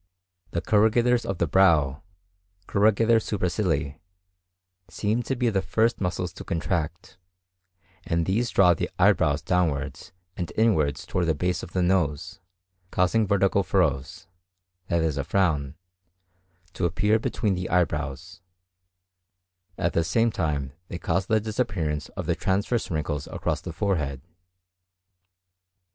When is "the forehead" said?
23.61-24.21